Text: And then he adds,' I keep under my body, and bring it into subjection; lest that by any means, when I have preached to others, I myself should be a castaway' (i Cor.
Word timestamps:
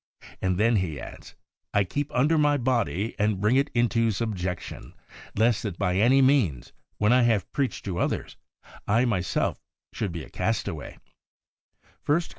And 0.41 0.57
then 0.57 0.77
he 0.77 0.99
adds,' 0.99 1.35
I 1.75 1.83
keep 1.83 2.11
under 2.11 2.35
my 2.35 2.57
body, 2.57 3.13
and 3.19 3.39
bring 3.39 3.55
it 3.55 3.69
into 3.75 4.09
subjection; 4.09 4.95
lest 5.35 5.61
that 5.61 5.77
by 5.77 5.97
any 5.97 6.23
means, 6.23 6.73
when 6.97 7.13
I 7.13 7.21
have 7.21 7.53
preached 7.53 7.85
to 7.85 7.99
others, 7.99 8.35
I 8.87 9.05
myself 9.05 9.61
should 9.93 10.11
be 10.11 10.23
a 10.23 10.29
castaway' 10.31 10.97
(i 10.97 11.87
Cor. 12.03 12.21